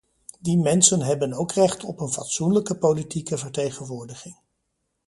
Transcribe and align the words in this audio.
Die 0.39 0.57
mensen 0.57 1.01
hebben 1.01 1.33
ook 1.33 1.51
recht 1.51 1.83
op 1.83 1.99
een 1.99 2.11
fatsoenlijke 2.11 2.75
politieke 2.77 3.37
vertegenwoordiging. 3.37 4.35